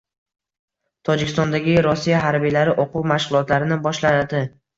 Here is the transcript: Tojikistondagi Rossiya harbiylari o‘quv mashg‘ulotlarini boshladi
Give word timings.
Tojikistondagi 1.09 1.75
Rossiya 1.87 2.23
harbiylari 2.29 2.75
o‘quv 2.85 3.07
mashg‘ulotlarini 3.13 3.79
boshladi 3.87 4.43